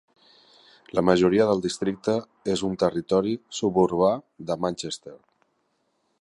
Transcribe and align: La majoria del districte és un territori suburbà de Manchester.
La 0.99 1.01
majoria 1.09 1.45
del 1.49 1.61
districte 1.65 2.15
és 2.55 2.63
un 2.69 2.73
territori 2.85 3.35
suburbà 3.59 4.11
de 4.49 4.59
Manchester. 4.67 5.15